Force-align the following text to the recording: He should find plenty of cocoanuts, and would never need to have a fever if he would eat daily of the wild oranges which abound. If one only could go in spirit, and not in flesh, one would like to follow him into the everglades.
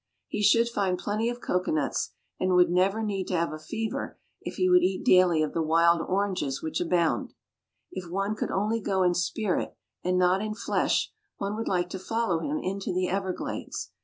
He 0.27 0.41
should 0.41 0.67
find 0.67 0.97
plenty 0.97 1.29
of 1.29 1.41
cocoanuts, 1.41 2.13
and 2.39 2.55
would 2.55 2.71
never 2.71 3.03
need 3.03 3.27
to 3.27 3.35
have 3.37 3.53
a 3.53 3.59
fever 3.59 4.17
if 4.41 4.55
he 4.55 4.67
would 4.67 4.81
eat 4.81 5.05
daily 5.05 5.43
of 5.43 5.53
the 5.53 5.61
wild 5.61 6.01
oranges 6.01 6.59
which 6.63 6.81
abound. 6.81 7.35
If 7.91 8.09
one 8.09 8.35
only 8.51 8.79
could 8.79 8.85
go 8.87 9.03
in 9.03 9.13
spirit, 9.13 9.77
and 10.03 10.17
not 10.17 10.41
in 10.41 10.55
flesh, 10.55 11.11
one 11.37 11.55
would 11.55 11.67
like 11.67 11.89
to 11.91 11.99
follow 11.99 12.39
him 12.39 12.57
into 12.57 12.91
the 12.91 13.09
everglades. 13.09 13.91